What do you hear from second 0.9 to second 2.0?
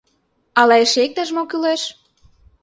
иктаж-мо кӱлеш?